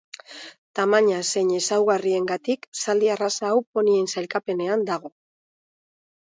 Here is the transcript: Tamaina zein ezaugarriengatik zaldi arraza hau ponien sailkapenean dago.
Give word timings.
Tamaina 0.79 1.19
zein 1.33 1.51
ezaugarriengatik 1.57 2.67
zaldi 2.85 3.13
arraza 3.19 3.53
hau 3.53 3.61
ponien 3.77 4.11
sailkapenean 4.17 4.91
dago. 4.93 5.17